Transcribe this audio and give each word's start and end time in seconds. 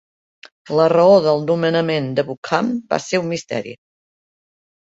La 0.79 0.87
raó 0.93 1.19
del 1.25 1.43
nomenament 1.49 2.09
de 2.21 2.25
Buchan 2.31 2.73
va 2.95 3.01
ser 3.07 3.23
un 3.25 3.31
misteri. 3.35 3.77